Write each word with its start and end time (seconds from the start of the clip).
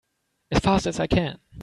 As 0.49 0.57
fast 0.61 0.87
as 0.87 0.99
I 0.99 1.05
can! 1.05 1.37